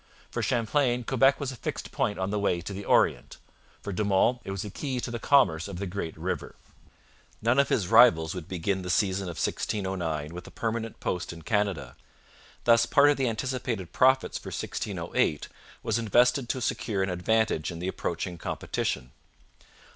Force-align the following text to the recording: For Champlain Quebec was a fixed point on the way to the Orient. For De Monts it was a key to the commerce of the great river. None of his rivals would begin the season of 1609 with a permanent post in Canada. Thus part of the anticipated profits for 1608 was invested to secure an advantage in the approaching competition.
For 0.31 0.41
Champlain 0.41 1.03
Quebec 1.03 1.39
was 1.39 1.51
a 1.51 1.55
fixed 1.55 1.91
point 1.91 2.17
on 2.17 2.31
the 2.31 2.39
way 2.39 2.59
to 2.59 2.73
the 2.73 2.85
Orient. 2.85 3.37
For 3.83 3.93
De 3.93 4.03
Monts 4.03 4.41
it 4.43 4.49
was 4.49 4.65
a 4.65 4.71
key 4.71 4.99
to 4.99 5.11
the 5.11 5.19
commerce 5.19 5.67
of 5.67 5.77
the 5.77 5.85
great 5.85 6.17
river. 6.17 6.55
None 7.39 7.59
of 7.59 7.69
his 7.69 7.87
rivals 7.87 8.33
would 8.33 8.47
begin 8.47 8.81
the 8.81 8.89
season 8.89 9.25
of 9.25 9.37
1609 9.37 10.33
with 10.33 10.47
a 10.47 10.49
permanent 10.49 10.99
post 10.99 11.31
in 11.31 11.43
Canada. 11.43 11.95
Thus 12.63 12.87
part 12.87 13.11
of 13.11 13.17
the 13.17 13.29
anticipated 13.29 13.93
profits 13.93 14.39
for 14.39 14.47
1608 14.49 15.47
was 15.83 15.99
invested 15.99 16.49
to 16.49 16.61
secure 16.61 17.03
an 17.03 17.09
advantage 17.11 17.69
in 17.69 17.77
the 17.77 17.87
approaching 17.87 18.39
competition. 18.39 19.11